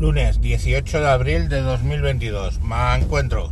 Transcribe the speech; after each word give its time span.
Lunes 0.00 0.40
18 0.40 1.00
de 1.00 1.08
abril 1.08 1.48
de 1.48 1.60
2022. 1.62 2.60
Me 2.62 2.94
encuentro. 2.96 3.50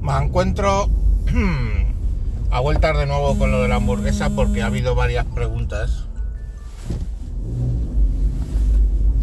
Me 0.00 0.12
encuentro 0.16 0.88
a 2.50 2.60
vueltas 2.60 2.96
de 2.98 3.06
nuevo 3.06 3.36
con 3.38 3.50
lo 3.50 3.62
de 3.62 3.68
la 3.68 3.76
hamburguesa 3.76 4.30
porque 4.30 4.62
ha 4.62 4.66
habido 4.66 4.94
varias 4.94 5.26
preguntas. 5.26 6.06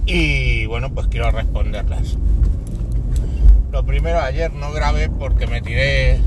Y 0.06 0.66
bueno, 0.68 0.90
pues 0.94 1.08
quiero 1.08 1.32
responderlas. 1.32 2.18
Lo 3.72 3.86
primero, 3.86 4.20
ayer 4.20 4.52
no 4.54 4.72
grabé 4.72 5.10
porque 5.10 5.48
me 5.48 5.62
tiré 5.62 6.20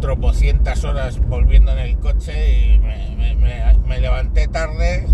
tropocientas 0.00 0.82
horas 0.84 1.20
volviendo 1.28 1.72
en 1.72 1.78
el 1.78 1.96
coche 1.98 2.72
y 2.74 2.78
me, 2.78 3.36
me- 3.36 4.00
levanté 4.00 4.48
tarde 4.48 5.06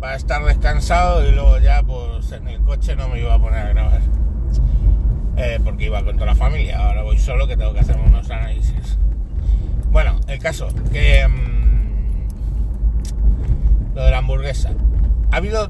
para 0.00 0.16
estar 0.16 0.44
descansado 0.44 1.26
y 1.26 1.32
luego 1.32 1.58
ya 1.58 1.82
pues 1.82 2.32
en 2.32 2.48
el 2.48 2.60
coche 2.62 2.96
no 2.96 3.08
me 3.08 3.20
iba 3.20 3.34
a 3.34 3.38
poner 3.38 3.66
a 3.66 3.68
grabar. 3.70 4.00
Eh, 5.36 5.60
porque 5.62 5.84
iba 5.84 6.02
con 6.02 6.14
toda 6.16 6.26
la 6.26 6.34
familia, 6.34 6.78
ahora 6.78 7.02
voy 7.02 7.18
solo 7.18 7.46
que 7.46 7.56
tengo 7.56 7.74
que 7.74 7.80
hacer 7.80 7.96
unos 7.98 8.30
análisis. 8.30 8.96
Bueno, 9.90 10.18
el 10.28 10.38
caso, 10.38 10.68
que 10.92 11.26
mm, 11.28 11.86
lo 13.94 14.04
de 14.04 14.10
la 14.10 14.18
hamburguesa. 14.18 14.70
Ha 15.30 15.36
habido 15.36 15.68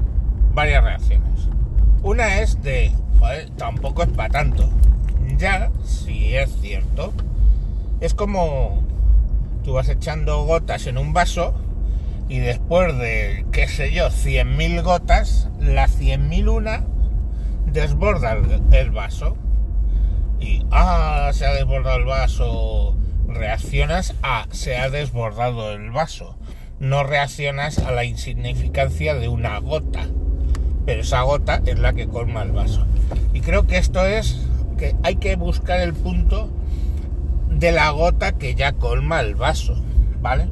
varias 0.53 0.83
reacciones. 0.83 1.49
Una 2.03 2.39
es 2.39 2.61
de, 2.61 2.91
joder, 3.19 3.49
tampoco 3.51 4.03
es 4.03 4.09
para 4.09 4.29
tanto. 4.29 4.69
Ya, 5.37 5.69
si 5.83 6.35
es 6.35 6.55
cierto, 6.61 7.13
es 7.99 8.13
como 8.13 8.83
tú 9.63 9.73
vas 9.73 9.89
echando 9.89 10.43
gotas 10.45 10.87
en 10.87 10.97
un 10.97 11.11
vaso 11.11 11.53
y 12.29 12.39
después 12.39 12.97
de, 12.97 13.45
qué 13.51 13.67
sé 13.67 13.91
yo, 13.91 14.07
100.000 14.07 14.81
gotas, 14.83 15.49
la 15.59 15.87
100.001 15.87 16.85
desborda 17.67 18.33
el, 18.33 18.61
el 18.71 18.91
vaso. 18.91 19.37
Y, 20.39 20.65
ah, 20.71 21.31
se 21.33 21.45
ha 21.45 21.53
desbordado 21.53 21.97
el 21.97 22.05
vaso. 22.05 22.95
Reaccionas 23.27 24.13
a, 24.21 24.45
se 24.51 24.77
ha 24.77 24.89
desbordado 24.89 25.71
el 25.71 25.91
vaso. 25.91 26.37
No 26.79 27.03
reaccionas 27.03 27.79
a 27.79 27.91
la 27.91 28.03
insignificancia 28.03 29.15
de 29.15 29.29
una 29.29 29.59
gota. 29.59 30.05
Pero 30.85 31.01
esa 31.01 31.21
gota 31.21 31.61
es 31.65 31.79
la 31.79 31.93
que 31.93 32.07
colma 32.07 32.43
el 32.43 32.51
vaso. 32.51 32.85
Y 33.33 33.41
creo 33.41 33.67
que 33.67 33.77
esto 33.77 34.05
es 34.05 34.47
que 34.77 34.95
hay 35.03 35.15
que 35.15 35.35
buscar 35.35 35.79
el 35.79 35.93
punto 35.93 36.49
de 37.49 37.71
la 37.71 37.89
gota 37.89 38.33
que 38.33 38.53
ya 38.53 38.73
colma 38.73 39.21
el 39.21 39.35
vaso, 39.35 39.75
¿vale? 40.21 40.47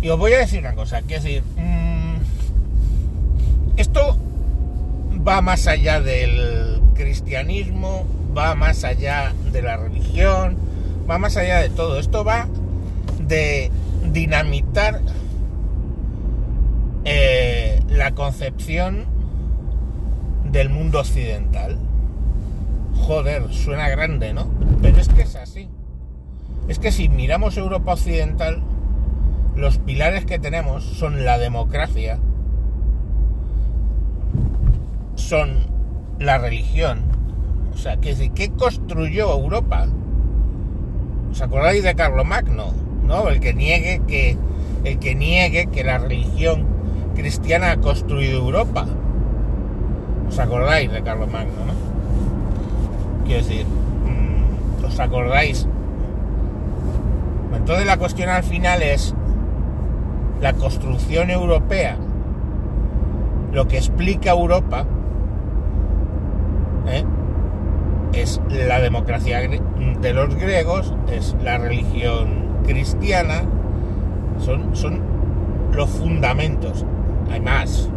Y 0.00 0.08
os 0.10 0.18
voy 0.18 0.32
a 0.32 0.38
decir 0.38 0.60
una 0.60 0.74
cosa, 0.74 1.02
que 1.02 1.16
es 1.16 1.24
decir, 1.24 1.42
mm, 1.56 2.16
esto 3.76 4.16
va 5.26 5.40
más 5.40 5.66
allá 5.66 6.00
del 6.00 6.80
cristianismo, 6.94 8.06
va 8.36 8.54
más 8.54 8.84
allá 8.84 9.34
de 9.52 9.62
la 9.62 9.76
religión, 9.76 10.56
va 11.08 11.18
más 11.18 11.36
allá 11.36 11.58
de 11.60 11.70
todo. 11.70 11.98
Esto 11.98 12.24
va 12.24 12.46
de 13.20 13.70
dinamitar 14.12 15.00
eh, 17.04 17.80
la 17.88 18.12
concepción 18.12 19.06
del 20.50 20.70
mundo 20.70 21.00
occidental. 21.00 21.78
Joder, 22.94 23.52
suena 23.52 23.88
grande, 23.88 24.32
¿no? 24.32 24.48
Pero 24.82 24.98
es 24.98 25.08
que 25.08 25.22
es 25.22 25.36
así. 25.36 25.68
Es 26.68 26.78
que 26.78 26.92
si 26.92 27.08
miramos 27.08 27.56
Europa 27.56 27.94
Occidental, 27.94 28.62
los 29.58 29.78
pilares 29.78 30.24
que 30.24 30.38
tenemos 30.38 30.84
son 30.84 31.24
la 31.24 31.36
democracia, 31.36 32.18
son 35.16 35.66
la 36.20 36.38
religión. 36.38 37.00
O 37.74 37.76
sea, 37.76 37.96
¿qué 37.98 38.52
construyó 38.56 39.32
Europa? 39.32 39.86
¿Os 41.32 41.42
acordáis 41.42 41.82
de 41.82 41.94
Carlomagno? 41.94 42.72
¿No? 43.04 43.28
El 43.28 43.40
que 43.40 43.52
niegue 43.52 44.00
que 44.06 44.36
el 44.84 44.98
que 45.00 45.14
niegue 45.14 45.66
que 45.66 45.82
la 45.82 45.98
religión 45.98 46.64
cristiana 47.16 47.72
ha 47.72 47.76
construido 47.78 48.38
Europa. 48.38 48.86
¿Os 50.28 50.38
acordáis 50.38 50.92
de 50.92 51.02
Carlomagno, 51.02 51.64
no? 51.66 53.24
Quiero 53.26 53.42
decir, 53.42 53.66
mm, 53.66 54.84
¿os 54.84 55.00
acordáis? 55.00 55.66
Entonces 57.54 57.86
la 57.86 57.96
cuestión 57.96 58.28
al 58.28 58.44
final 58.44 58.82
es 58.82 59.14
la 60.40 60.52
construcción 60.52 61.30
europea, 61.30 61.96
lo 63.52 63.66
que 63.66 63.78
explica 63.78 64.30
Europa, 64.30 64.84
¿eh? 66.86 67.04
es 68.12 68.40
la 68.48 68.80
democracia 68.80 69.40
de 69.40 70.12
los 70.12 70.34
griegos, 70.34 70.94
es 71.10 71.34
la 71.42 71.58
religión 71.58 72.62
cristiana, 72.64 73.42
son, 74.38 74.74
son 74.76 75.00
los 75.72 75.88
fundamentos. 75.90 76.84
Hay 77.30 77.40
más, 77.40 77.88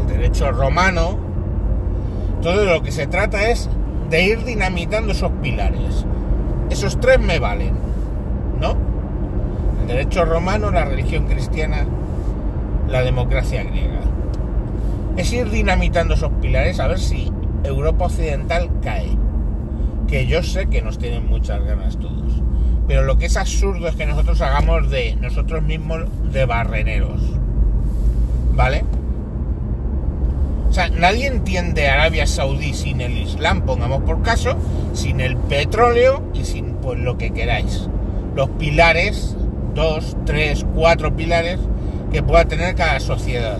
el 0.00 0.06
derecho 0.08 0.50
romano, 0.52 1.18
todo 2.42 2.64
lo 2.64 2.82
que 2.82 2.90
se 2.90 3.06
trata 3.06 3.50
es 3.50 3.68
de 4.08 4.24
ir 4.24 4.44
dinamitando 4.44 5.12
esos 5.12 5.30
pilares. 5.42 6.04
Esos 6.68 6.98
tres 7.00 7.20
me 7.20 7.38
valen, 7.38 7.74
¿no? 8.60 8.89
Derecho 9.90 10.24
romano, 10.24 10.70
la 10.70 10.84
religión 10.84 11.26
cristiana, 11.26 11.84
la 12.88 13.02
democracia 13.02 13.64
griega. 13.64 13.98
Es 15.16 15.32
ir 15.32 15.50
dinamitando 15.50 16.14
esos 16.14 16.30
pilares 16.40 16.78
a 16.78 16.86
ver 16.86 17.00
si 17.00 17.32
Europa 17.64 18.04
Occidental 18.04 18.70
cae. 18.84 19.08
Que 20.06 20.28
yo 20.28 20.44
sé 20.44 20.68
que 20.68 20.80
nos 20.80 20.98
tienen 20.98 21.28
muchas 21.28 21.64
ganas 21.64 21.98
todos. 21.98 22.40
Pero 22.86 23.02
lo 23.02 23.18
que 23.18 23.26
es 23.26 23.36
absurdo 23.36 23.88
es 23.88 23.96
que 23.96 24.06
nosotros 24.06 24.40
hagamos 24.42 24.90
de 24.90 25.16
nosotros 25.16 25.60
mismos 25.64 26.04
de 26.32 26.44
barreneros. 26.44 27.20
¿Vale? 28.52 28.84
O 30.68 30.72
sea, 30.72 30.88
nadie 30.88 31.26
entiende 31.26 31.88
Arabia 31.88 32.28
Saudí 32.28 32.74
sin 32.74 33.00
el 33.00 33.18
Islam, 33.18 33.62
pongamos 33.62 34.04
por 34.04 34.22
caso, 34.22 34.54
sin 34.92 35.20
el 35.20 35.36
petróleo 35.36 36.22
y 36.32 36.44
sin 36.44 36.74
pues 36.74 37.00
lo 37.00 37.18
que 37.18 37.32
queráis. 37.32 37.88
Los 38.36 38.50
pilares, 38.50 39.36
dos, 39.74 40.16
tres, 40.26 40.66
cuatro 40.74 41.14
pilares 41.14 41.58
que 42.12 42.22
pueda 42.22 42.44
tener 42.44 42.74
cada 42.74 43.00
sociedad. 43.00 43.58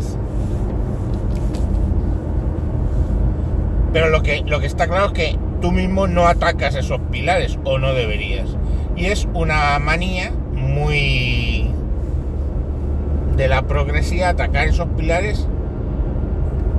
Pero 3.93 4.09
lo 4.09 4.22
que, 4.22 4.43
lo 4.47 4.60
que 4.60 4.66
está 4.66 4.87
claro 4.87 5.06
es 5.06 5.12
que 5.12 5.38
tú 5.60 5.72
mismo 5.72 6.06
no 6.06 6.26
atacas 6.26 6.75
esos 6.75 7.00
pilares 7.10 7.59
o 7.65 7.78
no 7.78 7.93
deberías. 7.93 8.48
Y 8.97 9.06
es 9.06 9.26
una 9.34 9.78
manía 9.78 10.32
muy 10.53 11.71
de 13.37 13.48
la 13.48 13.62
progresía 13.62 14.28
atacar 14.28 14.69
esos 14.69 14.88
pilares 14.97 15.47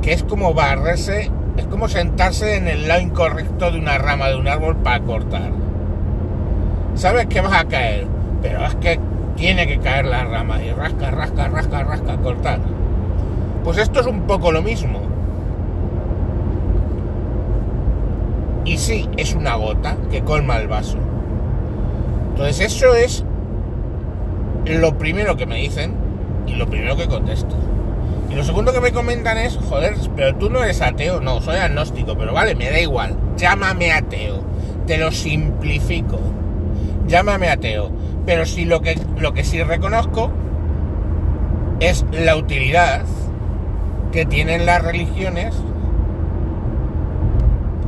que 0.01 0.13
es 0.13 0.23
como 0.23 0.53
barrerse, 0.53 1.31
es 1.57 1.65
como 1.65 1.87
sentarse 1.87 2.55
en 2.55 2.67
el 2.67 2.87
lado 2.87 3.01
incorrecto 3.01 3.71
de 3.71 3.79
una 3.79 3.97
rama 3.97 4.29
de 4.29 4.35
un 4.35 4.47
árbol 4.47 4.75
para 4.77 4.99
cortar. 5.01 5.51
Sabes 6.95 7.27
que 7.27 7.41
vas 7.41 7.53
a 7.53 7.65
caer, 7.65 8.07
pero 8.41 8.65
es 8.65 8.75
que 8.75 8.99
tiene 9.41 9.65
que 9.65 9.79
caer 9.79 10.05
la 10.05 10.23
rama 10.23 10.61
y 10.61 10.71
rasca, 10.71 11.09
rasca, 11.09 11.47
rasca, 11.47 11.83
rasca, 11.83 12.15
cortar. 12.17 12.59
Pues 13.63 13.79
esto 13.79 13.99
es 13.99 14.05
un 14.05 14.27
poco 14.27 14.51
lo 14.51 14.61
mismo. 14.61 15.01
Y 18.65 18.77
sí, 18.77 19.09
es 19.17 19.33
una 19.33 19.55
gota 19.55 19.97
que 20.11 20.21
colma 20.21 20.57
el 20.57 20.67
vaso. 20.67 20.99
Entonces 22.29 22.59
eso 22.59 22.93
es 22.93 23.25
lo 24.65 24.99
primero 24.99 25.35
que 25.35 25.47
me 25.47 25.55
dicen 25.55 25.95
y 26.45 26.53
lo 26.53 26.67
primero 26.67 26.95
que 26.95 27.07
contesto. 27.07 27.55
Y 28.29 28.35
lo 28.35 28.43
segundo 28.43 28.71
que 28.71 28.79
me 28.79 28.91
comentan 28.91 29.39
es, 29.39 29.57
joder, 29.57 29.95
pero 30.15 30.35
tú 30.35 30.51
no 30.51 30.63
eres 30.63 30.83
ateo, 30.83 31.19
no, 31.19 31.41
soy 31.41 31.55
agnóstico, 31.55 32.15
pero 32.15 32.31
vale, 32.31 32.53
me 32.53 32.69
da 32.69 32.79
igual, 32.79 33.17
llámame 33.37 33.91
ateo, 33.91 34.43
te 34.85 34.99
lo 34.99 35.11
simplifico, 35.11 36.19
llámame 37.07 37.49
ateo, 37.49 37.91
pero 38.25 38.45
si 38.45 38.65
lo 38.65 38.81
que, 38.81 38.99
lo 39.17 39.33
que 39.33 39.43
sí 39.43 39.61
reconozco 39.63 40.31
es 41.79 42.05
la 42.11 42.35
utilidad 42.35 43.03
que 44.11 44.25
tienen 44.25 44.65
las 44.65 44.83
religiones 44.83 45.55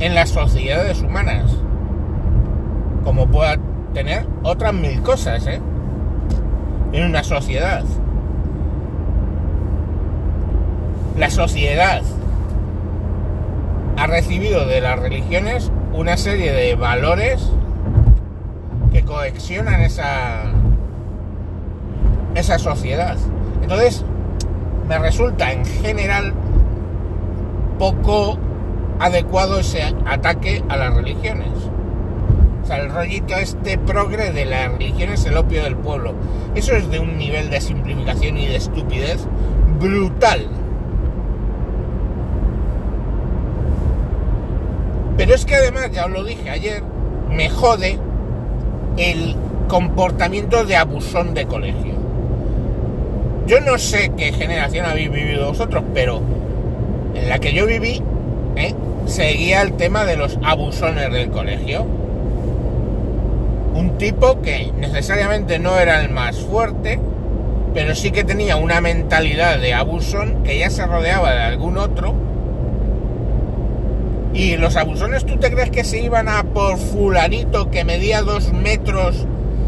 en 0.00 0.14
las 0.14 0.30
sociedades 0.30 1.00
humanas, 1.02 1.52
como 3.04 3.28
pueda 3.28 3.56
tener 3.92 4.26
otras 4.42 4.74
mil 4.74 5.00
cosas, 5.02 5.46
¿eh? 5.46 5.60
En 6.92 7.04
una 7.04 7.22
sociedad. 7.22 7.84
La 11.16 11.30
sociedad 11.30 12.02
ha 13.96 14.06
recibido 14.06 14.66
de 14.66 14.80
las 14.80 14.98
religiones 14.98 15.70
una 15.92 16.16
serie 16.16 16.52
de 16.52 16.74
valores 16.74 17.48
que 18.94 19.02
coexionan 19.02 19.80
esa 19.80 20.44
esa 22.36 22.58
sociedad. 22.58 23.16
Entonces, 23.60 24.04
me 24.88 24.98
resulta 24.98 25.52
en 25.52 25.64
general 25.64 26.32
poco 27.78 28.38
adecuado 29.00 29.58
ese 29.58 29.82
ataque 30.06 30.62
a 30.68 30.76
las 30.76 30.94
religiones. 30.94 31.48
O 32.62 32.66
sea, 32.66 32.78
el 32.78 32.90
rollito 32.90 33.34
este 33.34 33.78
progre 33.78 34.30
de 34.30 34.44
la 34.44 34.68
religión 34.68 35.10
es 35.10 35.24
el 35.26 35.36
opio 35.36 35.64
del 35.64 35.76
pueblo. 35.76 36.14
Eso 36.54 36.74
es 36.74 36.88
de 36.90 37.00
un 37.00 37.18
nivel 37.18 37.50
de 37.50 37.60
simplificación 37.60 38.38
y 38.38 38.46
de 38.46 38.56
estupidez 38.56 39.26
brutal. 39.80 40.46
Pero 45.16 45.34
es 45.34 45.44
que 45.44 45.56
además, 45.56 45.90
ya 45.92 46.06
os 46.06 46.12
lo 46.12 46.24
dije 46.24 46.48
ayer, 46.48 46.82
me 47.28 47.50
jode 47.50 47.98
el 48.96 49.36
comportamiento 49.68 50.64
de 50.64 50.76
abusón 50.76 51.34
de 51.34 51.46
colegio. 51.46 51.94
Yo 53.46 53.60
no 53.60 53.78
sé 53.78 54.12
qué 54.16 54.32
generación 54.32 54.86
habéis 54.86 55.10
vivido 55.10 55.48
vosotros, 55.48 55.84
pero 55.92 56.22
en 57.14 57.28
la 57.28 57.38
que 57.38 57.52
yo 57.52 57.66
viví, 57.66 58.02
¿eh? 58.56 58.74
seguía 59.06 59.62
el 59.62 59.74
tema 59.74 60.04
de 60.04 60.16
los 60.16 60.38
abusones 60.42 61.12
del 61.12 61.30
colegio. 61.30 61.84
Un 63.74 63.98
tipo 63.98 64.40
que 64.40 64.72
necesariamente 64.78 65.58
no 65.58 65.78
era 65.78 66.02
el 66.02 66.10
más 66.10 66.38
fuerte, 66.38 67.00
pero 67.74 67.94
sí 67.94 68.12
que 68.12 68.24
tenía 68.24 68.56
una 68.56 68.80
mentalidad 68.80 69.58
de 69.58 69.74
abusón 69.74 70.42
que 70.44 70.58
ya 70.58 70.70
se 70.70 70.86
rodeaba 70.86 71.32
de 71.32 71.42
algún 71.42 71.76
otro. 71.76 72.14
Y 74.34 74.56
los 74.56 74.74
abusones, 74.74 75.24
¿tú 75.24 75.36
te 75.36 75.50
crees 75.52 75.70
que 75.70 75.84
se 75.84 76.00
iban 76.00 76.28
a 76.28 76.42
por 76.42 76.76
fulanito 76.76 77.70
que 77.70 77.84
medía 77.84 78.20
dos 78.22 78.52
metros 78.52 79.26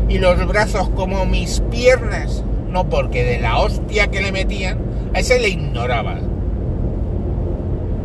y 0.08 0.18
los 0.18 0.44
brazos 0.48 0.88
como 0.90 1.24
mis 1.24 1.60
piernas? 1.70 2.42
No, 2.68 2.88
porque 2.88 3.22
de 3.22 3.38
la 3.38 3.58
hostia 3.58 4.08
que 4.08 4.20
le 4.20 4.32
metían, 4.32 4.78
a 5.14 5.20
ese 5.20 5.38
le 5.38 5.50
ignoraban. 5.50 6.18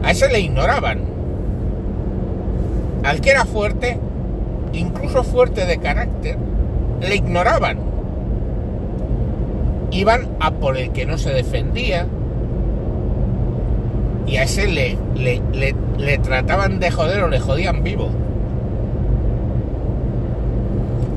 A 0.03 0.11
ese 0.11 0.29
le 0.29 0.39
ignoraban. 0.39 0.99
Al 3.03 3.21
que 3.21 3.31
era 3.31 3.45
fuerte, 3.45 3.97
incluso 4.71 5.23
fuerte 5.23 5.65
de 5.65 5.79
carácter, 5.79 6.37
le 7.01 7.15
ignoraban. 7.15 7.79
Iban 9.89 10.29
a 10.39 10.51
por 10.51 10.77
el 10.77 10.91
que 10.91 11.07
no 11.07 11.17
se 11.17 11.31
defendía. 11.31 12.05
Y 14.31 14.37
a 14.37 14.43
ese 14.43 14.65
le, 14.65 14.97
le, 15.13 15.41
le, 15.97 16.17
trataban 16.19 16.79
de 16.79 16.89
joder 16.89 17.23
o 17.23 17.27
le 17.27 17.41
jodían 17.41 17.83
vivo. 17.83 18.09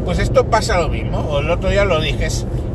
Pues 0.05 0.19
esto 0.19 0.47
pasa 0.47 0.81
lo 0.81 0.89
mismo. 0.89 1.19
O 1.21 1.39
el 1.39 1.49
otro 1.49 1.71
día 1.71 1.85
lo 1.85 2.01
dije, 2.01 2.27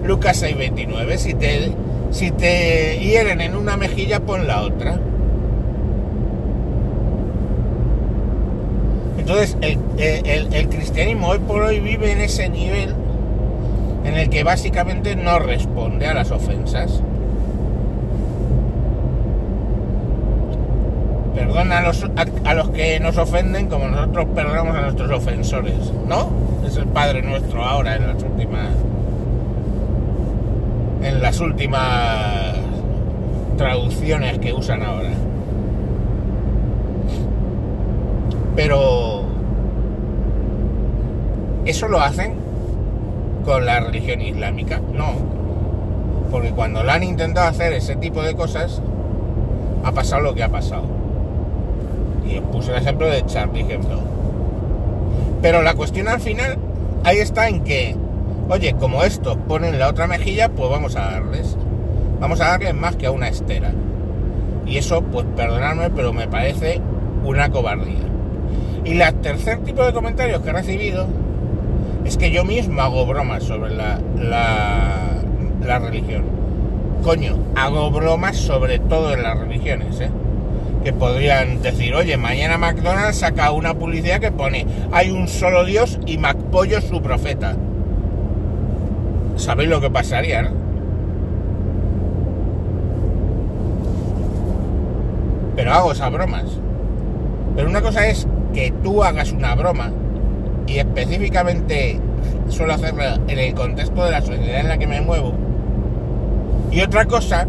Lucas 0.02 0.42
6:29. 0.42 1.18
Si 1.18 1.34
te, 1.34 1.74
si 2.12 2.32
te 2.32 3.00
hieren 3.00 3.42
en 3.42 3.58
una 3.58 3.76
mejilla, 3.76 4.22
pon 4.22 4.48
la 4.48 4.62
otra. 4.62 4.98
Entonces, 9.18 9.58
el, 9.62 10.70
cristianismo 10.70 11.28
hoy 11.28 11.40
por 11.40 11.64
hoy 11.64 11.82
vive 11.82 12.14
en 12.14 12.22
ese 12.22 12.48
nivel 12.48 12.96
en 14.06 14.16
el 14.16 14.30
que 14.30 14.46
básicamente 14.46 15.18
no 15.18 15.38
responde 15.40 16.08
a 16.08 16.14
las 16.14 16.32
ofensas. 16.32 17.04
Perdona 21.40 21.78
a 21.78 21.82
los, 21.82 22.06
a, 22.46 22.54
los 22.54 22.70
que 22.70 23.00
nos 23.00 23.18
ofenden 23.18 23.68
como 23.68 23.88
nosotros 23.88 24.28
perdonamos 24.36 24.76
a 24.76 24.82
nuestros 24.82 25.10
ofensores, 25.12 25.92
¿no? 26.08 26.30
Es 26.66 26.76
el 26.76 26.86
Padre 26.86 27.22
nuestro 27.22 27.64
ahora 27.64 27.96
en 27.96 28.08
las 28.08 28.22
últimas. 28.22 28.70
En 31.02 31.22
las 31.22 31.40
últimas 31.40 32.56
traducciones 33.58 34.40
que 34.40 34.54
usan 34.54 34.84
ahora. 34.84 35.12
Pero 38.56 39.20
¿Eso 41.70 41.88
lo 41.88 42.02
hacen 42.02 42.34
con 43.46 43.64
la 43.64 43.80
religión 43.80 44.22
islámica? 44.22 44.82
No. 44.92 45.14
Porque 46.32 46.50
cuando 46.50 46.82
lo 46.82 46.92
han 46.92 47.04
intentado 47.04 47.48
hacer 47.48 47.74
ese 47.74 47.96
tipo 47.96 48.24
de 48.24 48.36
cosas, 48.36 48.82
ha 49.84 49.92
pasado 49.92 50.24
lo 50.24 50.34
que 50.34 50.42
ha 50.42 50.50
pasado. 50.50 50.99
Y 52.30 52.40
puse 52.52 52.72
el 52.72 52.78
ejemplo 52.78 53.08
de 53.08 53.26
Charlie 53.26 53.62
ejemplo. 53.62 54.00
Pero 55.42 55.62
la 55.62 55.74
cuestión 55.74 56.08
al 56.08 56.20
final, 56.20 56.58
ahí 57.04 57.18
está 57.18 57.48
en 57.48 57.64
que, 57.64 57.96
oye, 58.50 58.74
como 58.74 59.04
estos 59.04 59.38
ponen 59.48 59.80
la 59.80 59.90
otra 59.90 60.08
mejilla, 60.08 60.50
pues 60.50 60.70
vamos 60.70 60.96
a 60.96 61.12
darles. 61.12 61.58
Vamos 62.20 62.42
a 62.42 62.50
darles 62.50 62.76
más 62.76 62.96
que 62.96 63.08
a 63.08 63.12
una 63.12 63.30
estera. 63.30 63.72
Y 64.66 64.78
eso, 64.78 65.02
pues 65.02 65.26
perdonadme, 65.36 65.90
pero 65.90 66.14
me 66.14 66.28
parece 66.28 66.81
una 67.24 67.50
cobardía. 67.50 68.06
Y 68.86 69.00
el 69.00 69.14
tercer 69.16 69.60
tipo 69.60 69.84
de 69.84 69.94
comentarios 69.94 70.42
que 70.42 70.50
he 70.50 70.54
recibido 70.54 71.08
es 72.06 72.18
que 72.18 72.31
yo 72.31 72.46
mismo 72.46 72.81
hago 72.81 73.06
bromas 73.06 73.44
sobre 73.44 73.76
la, 73.76 74.00
la, 74.18 75.80
religión. 75.80 76.24
Coño, 77.04 77.38
hago 77.56 77.92
bromas 77.92 78.38
sobre 78.38 78.80
todo 78.80 79.14
en 79.14 79.24
las 79.24 79.38
religiones, 79.38 80.00
¿eh? 80.02 80.10
Que 80.84 80.94
podrían 80.94 81.62
decir, 81.62 81.94
oye, 81.94 82.16
mañana 82.18 82.58
McDonald's 82.58 83.18
saca 83.20 83.52
una 83.52 83.74
publicidad 83.74 84.20
que 84.20 84.31
pone, 84.31 84.66
hay 84.92 85.12
un 85.12 85.28
solo 85.28 85.66
Dios 85.66 86.00
y 86.06 86.18
McPollo 86.18 86.78
es 86.78 86.86
su 86.86 87.02
profeta. 87.02 87.56
¿Sabéis 89.36 89.70
lo 89.70 89.81
que 89.81 89.90
pasaría, 89.90 90.44
no? 90.44 90.52
Pero 95.56 95.74
hago 95.74 95.92
esas 95.92 96.12
bromas. 96.12 96.46
Pero 97.56 97.70
una 97.70 97.81
cosa 97.81 98.08
es 98.08 98.26
que 98.54 98.74
tú 98.84 99.04
hagas 99.04 99.34
una 99.34 99.56
broma 99.56 99.92
y 100.68 100.80
específicamente 100.80 102.00
suelo 102.48 102.74
hacerlo 102.74 103.04
en 103.28 103.38
el 103.38 103.54
contexto 103.54 104.06
de 104.06 104.12
la 104.12 104.22
sociedad 104.22 104.62
en 104.62 104.70
la 104.70 104.78
que 104.78 104.88
me 104.88 105.02
muevo. 105.02 105.34
Y 106.72 106.81
otra 106.81 107.06
cosa 107.06 107.48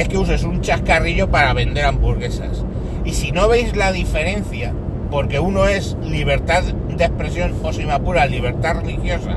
es 0.00 0.08
que 0.08 0.16
uses 0.16 0.44
un 0.44 0.62
chascarrillo 0.62 1.30
para 1.30 1.52
vender 1.52 1.84
hamburguesas. 1.84 2.64
Y 3.04 3.12
si 3.12 3.32
no 3.32 3.48
veis 3.48 3.76
la 3.76 3.92
diferencia, 3.92 4.72
porque 5.10 5.40
uno 5.40 5.66
es 5.66 5.96
libertad 6.02 6.62
de 6.62 7.04
expresión 7.04 7.54
o 7.62 7.72
si 7.72 7.84
me 7.84 7.92
apura 7.92 8.24
libertad 8.26 8.76
religiosa 8.80 9.36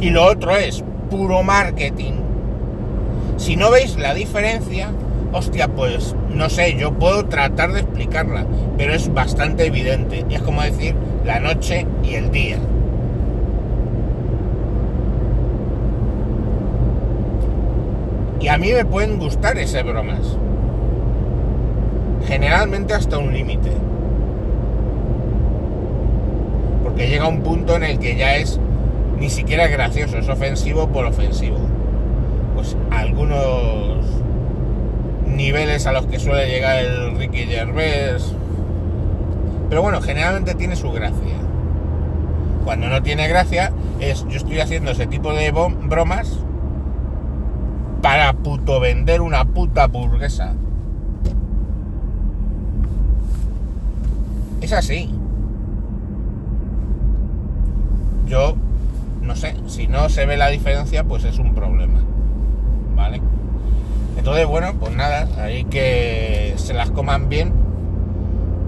y 0.00 0.10
lo 0.10 0.26
otro 0.26 0.54
es 0.56 0.84
puro 1.10 1.42
marketing. 1.42 2.12
Si 3.38 3.56
no 3.56 3.70
veis 3.70 3.96
la 3.96 4.12
diferencia, 4.12 4.90
hostia, 5.32 5.68
pues 5.68 6.14
no 6.28 6.50
sé, 6.50 6.76
yo 6.76 6.92
puedo 6.92 7.24
tratar 7.26 7.72
de 7.72 7.80
explicarla, 7.80 8.44
pero 8.76 8.92
es 8.92 9.12
bastante 9.14 9.66
evidente. 9.66 10.26
Es 10.28 10.42
como 10.42 10.60
decir 10.62 10.94
la 11.24 11.40
noche 11.40 11.86
y 12.04 12.14
el 12.14 12.30
día. 12.30 12.58
A 18.48 18.58
mí 18.58 18.72
me 18.72 18.84
pueden 18.84 19.18
gustar 19.18 19.58
esas 19.58 19.84
bromas. 19.84 20.20
Generalmente 22.26 22.94
hasta 22.94 23.18
un 23.18 23.32
límite. 23.32 23.70
Porque 26.82 27.08
llega 27.08 27.28
un 27.28 27.42
punto 27.42 27.76
en 27.76 27.84
el 27.84 27.98
que 27.98 28.16
ya 28.16 28.36
es 28.36 28.58
ni 29.18 29.30
siquiera 29.30 29.66
gracioso, 29.66 30.18
es 30.18 30.28
ofensivo 30.28 30.88
por 30.88 31.04
ofensivo. 31.04 31.58
Pues 32.54 32.76
algunos 32.90 34.04
niveles 35.26 35.86
a 35.86 35.92
los 35.92 36.06
que 36.06 36.18
suele 36.18 36.48
llegar 36.48 36.78
el 36.78 37.16
Ricky 37.16 37.46
Gervais 37.46 38.34
pero 39.68 39.82
bueno, 39.82 40.00
generalmente 40.00 40.54
tiene 40.54 40.76
su 40.76 40.90
gracia. 40.90 41.36
Cuando 42.64 42.88
no 42.88 43.02
tiene 43.02 43.28
gracia 43.28 43.72
es 44.00 44.24
yo 44.28 44.36
estoy 44.36 44.60
haciendo 44.60 44.90
ese 44.90 45.06
tipo 45.06 45.32
de 45.32 45.50
bromas 45.50 46.38
para 48.02 48.32
puto 48.32 48.80
vender 48.80 49.20
una 49.20 49.44
puta 49.44 49.86
burguesa. 49.86 50.54
Es 54.60 54.72
así. 54.72 55.10
Yo 58.26 58.56
no 59.22 59.36
sé, 59.36 59.54
si 59.66 59.86
no 59.88 60.08
se 60.08 60.26
ve 60.26 60.36
la 60.36 60.48
diferencia, 60.48 61.04
pues 61.04 61.24
es 61.24 61.38
un 61.38 61.54
problema. 61.54 62.00
¿Vale? 62.96 63.20
Entonces, 64.16 64.46
bueno, 64.46 64.74
pues 64.78 64.94
nada, 64.94 65.28
hay 65.42 65.64
que 65.64 66.54
se 66.56 66.74
las 66.74 66.90
coman 66.90 67.28
bien 67.28 67.68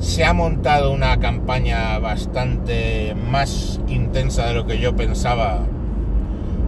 se 0.00 0.24
ha 0.24 0.32
montado 0.32 0.92
una 0.92 1.18
campaña 1.18 1.98
bastante 1.98 3.14
más 3.30 3.80
intensa 3.86 4.46
de 4.46 4.54
lo 4.54 4.66
que 4.66 4.78
yo 4.78 4.96
pensaba 4.96 5.58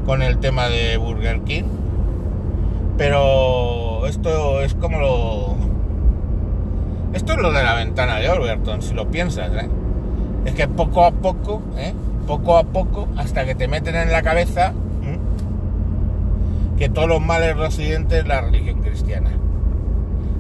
con 0.04 0.20
el 0.20 0.38
tema 0.38 0.68
de 0.68 0.98
Burger 0.98 1.40
King. 1.40 1.64
Pero 2.96 4.06
esto 4.06 4.60
es 4.60 4.74
como 4.74 4.98
lo... 4.98 5.56
Esto 7.14 7.32
es 7.32 7.38
lo 7.38 7.52
de 7.52 7.62
la 7.62 7.74
ventana 7.74 8.16
de 8.16 8.30
Overton, 8.30 8.82
si 8.82 8.94
lo 8.94 9.10
piensas, 9.10 9.52
¿eh? 9.52 9.68
Es 10.44 10.54
que 10.54 10.66
poco 10.66 11.04
a 11.04 11.10
poco, 11.10 11.62
¿eh? 11.76 11.92
Poco 12.26 12.56
a 12.56 12.64
poco, 12.64 13.08
hasta 13.16 13.44
que 13.44 13.54
te 13.54 13.68
meten 13.68 13.96
en 13.96 14.10
la 14.10 14.22
cabeza 14.22 14.72
que 16.78 16.88
todos 16.88 17.08
los 17.08 17.20
males 17.20 17.56
residentes 17.56 18.22
es 18.22 18.26
la 18.26 18.40
religión 18.40 18.80
cristiana. 18.80 19.30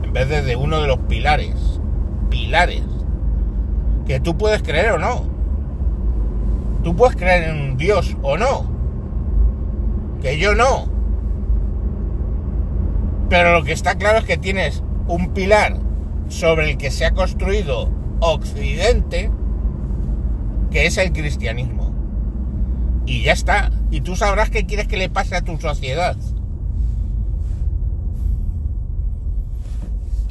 En 0.02 0.12
vez 0.12 0.28
de, 0.28 0.42
de 0.42 0.56
uno 0.56 0.80
de 0.80 0.88
los 0.88 0.98
pilares 0.98 1.72
pilares. 2.32 2.82
Que 4.06 4.18
tú 4.18 4.36
puedes 4.36 4.62
creer 4.62 4.92
o 4.92 4.98
no. 4.98 5.24
Tú 6.82 6.96
puedes 6.96 7.14
creer 7.14 7.50
en 7.50 7.60
un 7.60 7.76
Dios 7.76 8.16
o 8.22 8.36
no. 8.36 8.64
Que 10.20 10.38
yo 10.38 10.54
no. 10.54 10.86
Pero 13.32 13.54
lo 13.54 13.64
que 13.64 13.72
está 13.72 13.96
claro 13.96 14.18
es 14.18 14.24
que 14.26 14.36
tienes 14.36 14.82
un 15.08 15.32
pilar 15.32 15.78
sobre 16.28 16.70
el 16.70 16.76
que 16.76 16.90
se 16.90 17.06
ha 17.06 17.12
construido 17.12 17.90
Occidente, 18.20 19.30
que 20.70 20.84
es 20.84 20.98
el 20.98 21.14
cristianismo. 21.14 21.94
Y 23.06 23.22
ya 23.22 23.32
está. 23.32 23.72
Y 23.90 24.02
tú 24.02 24.16
sabrás 24.16 24.50
qué 24.50 24.66
quieres 24.66 24.86
que 24.86 24.98
le 24.98 25.08
pase 25.08 25.34
a 25.34 25.40
tu 25.40 25.58
sociedad. 25.58 26.14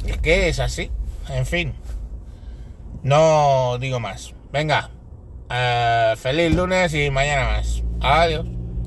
Es 0.06 0.18
que 0.18 0.48
es 0.48 0.60
así. 0.60 0.92
En 1.28 1.44
fin. 1.44 1.74
No 3.02 3.78
digo 3.80 3.98
más. 3.98 4.32
Venga. 4.52 4.90
Eh, 5.50 6.14
feliz 6.18 6.54
lunes 6.54 6.94
y 6.94 7.10
mañana 7.10 7.56
más. 7.56 7.82
Adiós. 8.00 8.46